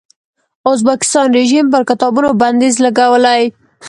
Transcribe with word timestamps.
ازبکستان 0.71 1.27
رژیم 1.39 1.65
پر 1.71 1.83
کتابونو 1.89 2.29
بندیز 2.41 2.75
لګولی. 2.83 3.43